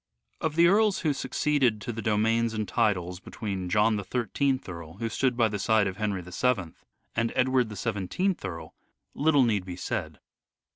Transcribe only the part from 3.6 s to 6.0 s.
John the I3th Earl, who stood by the side of